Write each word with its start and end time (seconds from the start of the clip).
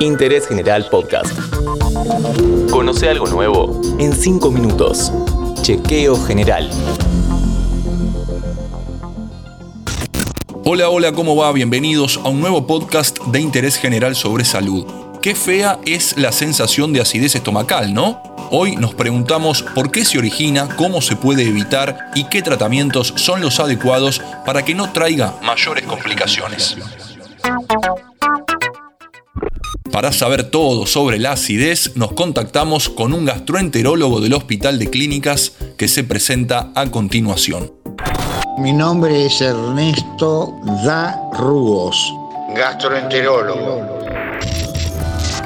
Interés 0.00 0.46
General 0.46 0.86
Podcast. 0.90 1.32
Conoce 2.70 3.08
algo 3.08 3.26
nuevo 3.28 3.80
en 3.98 4.12
5 4.12 4.50
minutos. 4.50 5.10
Chequeo 5.62 6.22
General. 6.22 6.70
Hola, 10.64 10.90
hola, 10.90 11.12
¿cómo 11.12 11.34
va? 11.34 11.50
Bienvenidos 11.52 12.20
a 12.22 12.28
un 12.28 12.40
nuevo 12.40 12.66
podcast 12.66 13.18
de 13.28 13.40
interés 13.40 13.76
general 13.76 14.14
sobre 14.14 14.44
salud. 14.44 14.84
Qué 15.22 15.34
fea 15.34 15.78
es 15.86 16.18
la 16.18 16.30
sensación 16.30 16.92
de 16.92 17.00
acidez 17.00 17.34
estomacal, 17.34 17.94
¿no? 17.94 18.22
Hoy 18.50 18.76
nos 18.76 18.94
preguntamos 18.94 19.62
por 19.62 19.90
qué 19.90 20.04
se 20.04 20.18
origina, 20.18 20.68
cómo 20.76 21.00
se 21.00 21.16
puede 21.16 21.48
evitar 21.48 22.10
y 22.14 22.24
qué 22.24 22.42
tratamientos 22.42 23.14
son 23.16 23.40
los 23.40 23.60
adecuados 23.60 24.20
para 24.44 24.62
que 24.62 24.74
no 24.74 24.92
traiga 24.92 25.34
mayores 25.42 25.86
complicaciones. 25.86 26.76
Para 29.96 30.12
saber 30.12 30.44
todo 30.44 30.84
sobre 30.84 31.18
la 31.18 31.32
acidez, 31.32 31.96
nos 31.96 32.12
contactamos 32.12 32.90
con 32.90 33.14
un 33.14 33.24
gastroenterólogo 33.24 34.20
del 34.20 34.34
Hospital 34.34 34.78
de 34.78 34.90
Clínicas 34.90 35.52
que 35.78 35.88
se 35.88 36.04
presenta 36.04 36.70
a 36.74 36.90
continuación. 36.90 37.72
Mi 38.58 38.74
nombre 38.74 39.24
es 39.24 39.40
Ernesto 39.40 40.54
Darrugos, 40.84 41.96
gastroenterólogo. 42.54 43.88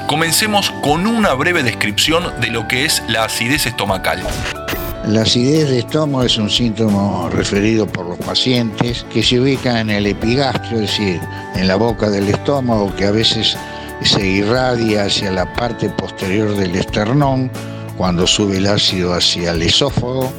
Comencemos 0.07 0.69
con 0.81 1.07
una 1.07 1.33
breve 1.33 1.63
descripción 1.63 2.25
de 2.41 2.47
lo 2.47 2.67
que 2.67 2.83
es 2.83 3.01
la 3.07 3.23
acidez 3.23 3.67
estomacal. 3.67 4.21
La 5.07 5.21
acidez 5.21 5.69
de 5.69 5.79
estómago 5.79 6.25
es 6.25 6.37
un 6.37 6.49
síntoma 6.49 7.29
referido 7.29 7.87
por 7.87 8.05
los 8.05 8.17
pacientes 8.17 9.05
que 9.13 9.23
se 9.23 9.39
ubica 9.39 9.79
en 9.79 9.89
el 9.89 10.07
epigastrio, 10.07 10.81
es 10.81 10.91
decir, 10.91 11.21
en 11.55 11.69
la 11.69 11.77
boca 11.77 12.09
del 12.09 12.27
estómago, 12.27 12.93
que 12.97 13.05
a 13.05 13.11
veces 13.11 13.55
se 14.03 14.25
irradia 14.25 15.05
hacia 15.05 15.31
la 15.31 15.51
parte 15.53 15.89
posterior 15.89 16.55
del 16.55 16.75
esternón 16.75 17.51
cuando 17.97 18.25
sube 18.25 18.57
el 18.57 18.67
ácido 18.67 19.13
hacia 19.13 19.51
el 19.51 19.61
esófago 19.61 20.31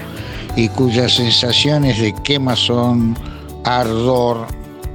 y 0.57 0.69
cuyas 0.69 1.15
sensaciones 1.15 2.01
de 2.01 2.15
quemazón, 2.25 3.17
ardor, 3.65 4.47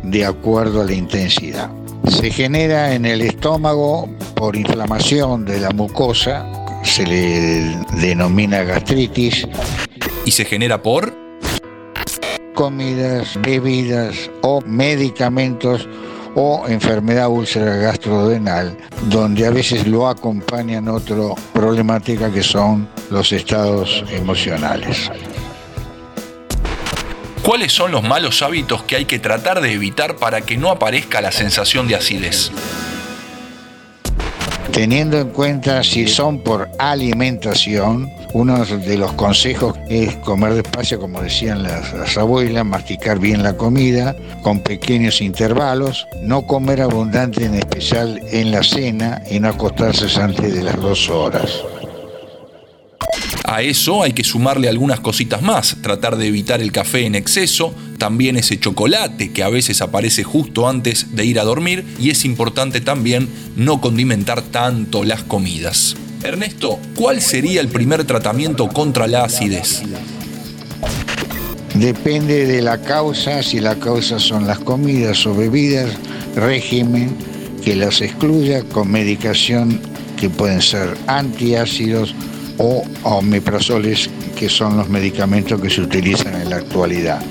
de 0.03 0.25
acuerdo 0.25 0.81
a 0.81 0.85
la 0.85 0.93
intensidad. 0.93 1.69
Se 2.07 2.29
genera 2.29 2.93
en 2.93 3.05
el 3.05 3.21
estómago 3.21 4.09
por 4.35 4.55
inflamación 4.55 5.45
de 5.45 5.59
la 5.59 5.71
mucosa, 5.71 6.45
se 6.83 7.05
le 7.05 7.77
denomina 7.99 8.63
gastritis. 8.63 9.47
¿Y 10.25 10.31
se 10.31 10.45
genera 10.45 10.81
por? 10.81 11.13
Comidas, 12.53 13.37
bebidas 13.41 14.29
o 14.41 14.61
medicamentos 14.61 15.87
o 16.39 16.67
enfermedad 16.67 17.29
úlcera 17.29 17.77
gastrodenal, 17.77 18.77
donde 19.09 19.47
a 19.47 19.49
veces 19.49 19.87
lo 19.87 20.07
acompañan 20.07 20.87
otra 20.87 21.33
problemática 21.51 22.31
que 22.31 22.43
son 22.43 22.87
los 23.09 23.31
estados 23.31 24.03
emocionales. 24.11 25.09
¿Cuáles 27.41 27.71
son 27.71 27.91
los 27.91 28.03
malos 28.03 28.43
hábitos 28.43 28.83
que 28.83 28.97
hay 28.97 29.05
que 29.05 29.17
tratar 29.17 29.61
de 29.61 29.73
evitar 29.73 30.17
para 30.17 30.41
que 30.41 30.57
no 30.57 30.69
aparezca 30.69 31.21
la 31.21 31.31
sensación 31.31 31.87
de 31.87 31.95
acidez? 31.95 32.51
Teniendo 34.77 35.19
en 35.19 35.29
cuenta 35.29 35.83
si 35.83 36.05
son 36.05 36.37
por 36.37 36.69
alimentación, 36.77 38.13
uno 38.33 38.63
de 38.63 38.95
los 38.95 39.11
consejos 39.13 39.75
es 39.89 40.15
comer 40.17 40.53
despacio, 40.53 40.99
como 40.99 41.19
decían 41.19 41.63
las, 41.63 42.15
abuelas, 42.15 42.63
masticar 42.63 43.17
bien 43.17 43.41
la 43.41 43.57
comida 43.57 44.15
con 44.43 44.59
pequeños 44.59 45.19
intervalos, 45.19 46.07
no 46.21 46.45
comer 46.45 46.83
abundante 46.83 47.45
en 47.45 47.55
especial 47.55 48.21
en 48.29 48.51
la 48.51 48.61
cena 48.61 49.23
y 49.27 49.39
no 49.39 49.47
acostarse 49.47 50.05
antes 50.21 50.53
de 50.53 50.61
las 50.61 50.79
dos 50.79 51.09
horas. 51.09 51.63
A 53.47 53.61
eso 53.61 54.03
hay 54.03 54.11
que 54.11 54.25
sumarle 54.25 54.67
algunas 54.67 54.99
cositas 54.99 55.41
más, 55.41 55.77
tratar 55.81 56.17
de 56.17 56.27
evitar 56.27 56.61
el 56.61 56.73
café 56.73 57.05
en 57.05 57.15
exceso, 57.15 57.73
también 57.97 58.35
ese 58.35 58.59
chocolate 58.59 59.31
que 59.31 59.41
a 59.41 59.47
veces 59.47 59.81
aparece 59.81 60.25
justo 60.25 60.67
antes 60.67 61.15
de 61.15 61.23
ir 61.23 61.39
a 61.39 61.45
dormir 61.45 61.85
y 61.97 62.09
es 62.09 62.25
importante 62.25 62.81
también 62.81 63.29
no 63.55 63.79
condimentar 63.79 64.41
tanto 64.41 65.05
las 65.05 65.23
comidas. 65.23 65.95
Ernesto, 66.23 66.77
¿cuál 66.93 67.21
sería 67.21 67.61
el 67.61 67.69
primer 67.69 68.03
tratamiento 68.03 68.67
contra 68.67 69.07
la 69.07 69.23
acidez? 69.23 69.81
Depende 71.73 72.47
de 72.47 72.61
la 72.61 72.81
causa, 72.81 73.41
si 73.43 73.61
la 73.61 73.75
causa 73.75 74.19
son 74.19 74.45
las 74.45 74.59
comidas 74.59 75.25
o 75.25 75.33
bebidas, 75.33 75.89
régimen 76.35 77.15
que 77.63 77.77
las 77.77 78.01
excluya 78.01 78.63
con 78.63 78.91
medicación 78.91 79.79
que 80.19 80.29
pueden 80.29 80.61
ser 80.61 80.97
antiácidos 81.07 82.13
o 82.57 82.83
omeprazoles, 83.03 84.09
que 84.35 84.49
son 84.49 84.77
los 84.77 84.89
medicamentos 84.89 85.61
que 85.61 85.69
se 85.69 85.81
utilizan 85.81 86.41
en 86.41 86.49
la 86.49 86.57
actualidad. 86.57 87.21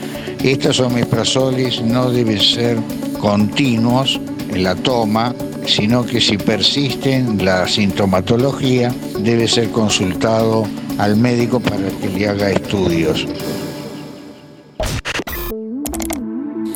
Estos 0.42 0.80
omeprazoles 0.80 1.82
no 1.82 2.10
deben 2.10 2.40
ser 2.40 2.78
continuos 3.18 4.20
en 4.52 4.62
la 4.62 4.74
toma, 4.74 5.34
sino 5.66 6.04
que 6.04 6.20
si 6.20 6.38
persisten 6.38 7.44
la 7.44 7.66
sintomatología, 7.66 8.94
debe 9.18 9.48
ser 9.48 9.70
consultado 9.70 10.66
al 10.98 11.16
médico 11.16 11.60
para 11.60 11.88
que 12.00 12.08
le 12.08 12.28
haga 12.28 12.50
estudios. 12.50 13.26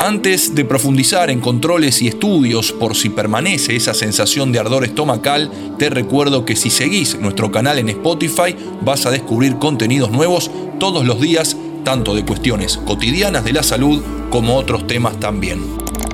Antes 0.02 0.54
de 0.54 0.64
profundizar 0.64 1.28
en 1.28 1.40
controles 1.40 2.00
y 2.00 2.08
estudios 2.08 2.72
por 2.72 2.96
si 2.96 3.10
permanece 3.10 3.76
esa 3.76 3.92
sensación 3.92 4.50
de 4.50 4.58
ardor 4.58 4.82
estomacal, 4.82 5.50
te 5.78 5.90
recuerdo 5.90 6.46
que 6.46 6.56
si 6.56 6.70
seguís 6.70 7.20
nuestro 7.20 7.52
canal 7.52 7.78
en 7.78 7.90
Spotify 7.90 8.56
vas 8.80 9.04
a 9.04 9.10
descubrir 9.10 9.58
contenidos 9.58 10.10
nuevos 10.10 10.50
todos 10.78 11.04
los 11.04 11.20
días, 11.20 11.54
tanto 11.84 12.14
de 12.14 12.24
cuestiones 12.24 12.78
cotidianas 12.78 13.44
de 13.44 13.52
la 13.52 13.62
salud 13.62 14.00
como 14.30 14.56
otros 14.56 14.86
temas 14.86 15.20
también. 15.20 15.60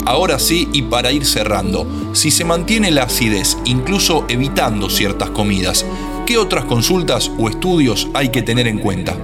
Ahora 0.05 0.41
sí, 0.41 0.69
y 0.73 0.83
para 0.83 1.13
ir 1.13 1.25
cerrando, 1.25 1.87
si 2.13 2.33
se 2.33 2.45
mantiene 2.45 2.91
la 2.91 3.05
acidez, 3.05 3.57
incluso 3.67 4.25
evitando 4.29 4.91
ciertas 4.91 5.31
comidas, 5.31 5.87
¿qué 6.27 6.39
otras 6.39 6.65
consultas 6.65 7.31
o 7.39 7.49
estudios 7.49 8.09
hay 8.15 8.31
que 8.31 8.43
tener 8.43 8.67
en 8.67 8.81
cuenta? 8.81 9.17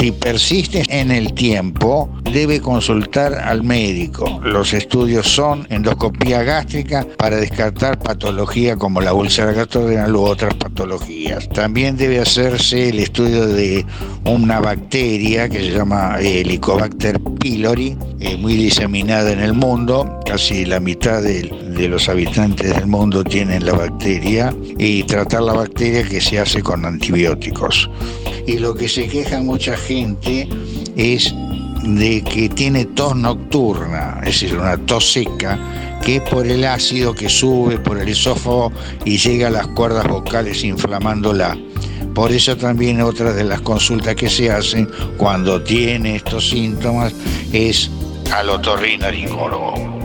Si 0.00 0.12
persiste 0.12 0.82
en 0.88 1.10
el 1.10 1.34
tiempo, 1.34 2.08
debe 2.32 2.58
consultar 2.58 3.34
al 3.34 3.62
médico. 3.62 4.40
Los 4.42 4.72
estudios 4.72 5.28
son 5.28 5.66
endoscopía 5.68 6.42
gástrica 6.42 7.06
para 7.18 7.36
descartar 7.36 7.98
patología 7.98 8.76
como 8.76 9.02
la 9.02 9.12
úlcera 9.12 9.52
gastrodenal 9.52 10.16
u 10.16 10.22
otras 10.22 10.54
patologías. 10.54 11.46
También 11.50 11.98
debe 11.98 12.18
hacerse 12.18 12.88
el 12.88 13.00
estudio 13.00 13.46
de 13.46 13.84
una 14.24 14.58
bacteria 14.58 15.50
que 15.50 15.58
se 15.58 15.72
llama 15.72 16.16
Helicobacter 16.18 17.20
pylori, 17.38 17.94
eh, 18.20 18.38
muy 18.38 18.54
diseminada 18.54 19.30
en 19.32 19.40
el 19.40 19.52
mundo. 19.52 20.18
Casi 20.24 20.64
la 20.64 20.80
mitad 20.80 21.20
de 21.22 21.88
los 21.88 22.08
habitantes 22.08 22.74
del 22.74 22.86
mundo 22.86 23.22
tienen 23.22 23.66
la 23.66 23.74
bacteria 23.74 24.54
y 24.78 25.02
tratar 25.02 25.42
la 25.42 25.52
bacteria 25.52 26.04
que 26.04 26.22
se 26.22 26.38
hace 26.38 26.62
con 26.62 26.86
antibióticos. 26.86 27.90
Y 28.46 28.58
lo 28.58 28.74
que 28.74 28.88
se 28.88 29.06
queja 29.06 29.40
mucha 29.40 29.76
gente 29.76 29.89
es 30.96 31.34
de 31.82 32.22
que 32.22 32.48
tiene 32.48 32.84
tos 32.84 33.16
nocturna, 33.16 34.20
es 34.22 34.40
decir, 34.40 34.56
una 34.56 34.76
tos 34.76 35.12
seca, 35.12 35.58
que 36.04 36.16
es 36.16 36.22
por 36.22 36.46
el 36.46 36.64
ácido 36.64 37.12
que 37.12 37.28
sube 37.28 37.78
por 37.78 37.98
el 37.98 38.08
esófago 38.08 38.72
y 39.04 39.18
llega 39.18 39.48
a 39.48 39.50
las 39.50 39.66
cuerdas 39.68 40.06
vocales 40.06 40.62
inflamándola. 40.62 41.58
Por 42.14 42.30
eso 42.30 42.56
también 42.56 43.00
otra 43.00 43.32
de 43.32 43.42
las 43.42 43.62
consultas 43.62 44.14
que 44.14 44.28
se 44.28 44.50
hacen 44.50 44.88
cuando 45.16 45.60
tiene 45.62 46.16
estos 46.16 46.50
síntomas 46.50 47.12
es 47.52 47.90
al 48.32 48.48
otorrinolaringólogo. 48.50 49.99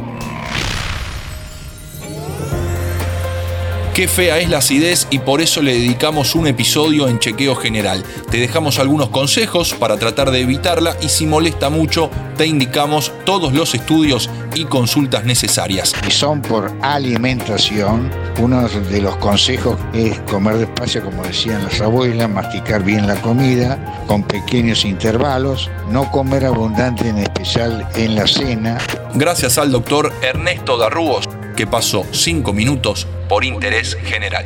Qué 3.95 4.09
fea 4.09 4.39
es 4.39 4.49
la 4.49 4.57
acidez 4.57 5.07
y 5.09 5.19
por 5.19 5.39
eso 5.39 5.61
le 5.61 5.71
dedicamos 5.71 6.35
un 6.35 6.47
episodio 6.47 7.07
en 7.07 7.17
chequeo 7.17 7.55
general. 7.55 8.03
Te 8.29 8.39
dejamos 8.39 8.77
algunos 8.77 9.07
consejos 9.07 9.73
para 9.73 9.95
tratar 9.95 10.31
de 10.31 10.41
evitarla 10.41 10.97
y 11.01 11.07
si 11.07 11.25
molesta 11.25 11.69
mucho 11.69 12.11
te 12.35 12.45
indicamos 12.45 13.13
todos 13.23 13.53
los 13.53 13.73
estudios 13.73 14.29
y 14.53 14.65
consultas 14.65 15.23
necesarias. 15.23 15.93
Y 16.05 16.11
son 16.11 16.41
por 16.41 16.73
alimentación. 16.81 18.11
Uno 18.41 18.67
de 18.67 19.01
los 19.01 19.15
consejos 19.15 19.79
es 19.93 20.19
comer 20.29 20.57
despacio, 20.57 21.01
como 21.01 21.23
decían 21.23 21.63
las 21.63 21.79
abuelas, 21.79 22.29
masticar 22.29 22.83
bien 22.83 23.07
la 23.07 23.15
comida 23.21 24.03
con 24.07 24.23
pequeños 24.23 24.83
intervalos, 24.83 25.69
no 25.89 26.11
comer 26.11 26.43
abundante 26.43 27.07
en 27.07 27.19
especial 27.19 27.87
en 27.95 28.15
la 28.15 28.27
cena. 28.27 28.77
Gracias 29.13 29.57
al 29.57 29.71
doctor 29.71 30.11
Ernesto 30.21 30.77
Darrugos 30.77 31.29
que 31.55 31.65
pasó 31.65 32.05
5 32.11 32.53
minutos 32.53 33.07
por 33.27 33.43
interés 33.43 33.95
general. 33.95 34.45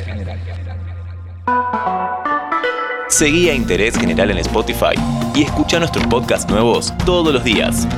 Seguí 3.08 3.50
a 3.50 3.54
Interés 3.54 3.98
General 3.98 4.30
en 4.30 4.38
Spotify 4.38 4.94
y 5.34 5.42
escucha 5.42 5.80
nuestros 5.80 6.06
podcasts 6.06 6.48
nuevos 6.48 6.92
todos 7.04 7.34
los 7.34 7.42
días. 7.42 7.88